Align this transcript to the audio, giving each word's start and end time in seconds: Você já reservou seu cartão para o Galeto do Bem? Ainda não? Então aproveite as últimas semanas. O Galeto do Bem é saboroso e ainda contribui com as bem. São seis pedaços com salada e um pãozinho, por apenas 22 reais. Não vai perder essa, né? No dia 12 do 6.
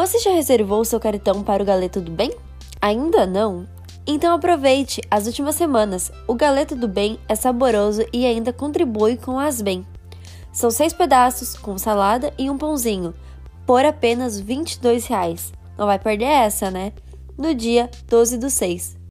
Você 0.00 0.18
já 0.18 0.30
reservou 0.30 0.82
seu 0.82 0.98
cartão 0.98 1.42
para 1.42 1.62
o 1.62 1.66
Galeto 1.66 2.00
do 2.00 2.10
Bem? 2.10 2.34
Ainda 2.80 3.26
não? 3.26 3.68
Então 4.06 4.34
aproveite 4.34 5.02
as 5.10 5.26
últimas 5.26 5.56
semanas. 5.56 6.10
O 6.26 6.34
Galeto 6.34 6.74
do 6.74 6.88
Bem 6.88 7.18
é 7.28 7.34
saboroso 7.34 8.06
e 8.10 8.24
ainda 8.24 8.50
contribui 8.50 9.18
com 9.18 9.38
as 9.38 9.60
bem. 9.60 9.86
São 10.54 10.70
seis 10.70 10.94
pedaços 10.94 11.54
com 11.54 11.76
salada 11.76 12.32
e 12.38 12.48
um 12.48 12.56
pãozinho, 12.56 13.12
por 13.66 13.84
apenas 13.84 14.40
22 14.40 15.04
reais. 15.04 15.52
Não 15.76 15.84
vai 15.84 15.98
perder 15.98 16.24
essa, 16.24 16.70
né? 16.70 16.94
No 17.36 17.54
dia 17.54 17.90
12 18.08 18.38
do 18.38 18.48
6. 18.48 18.96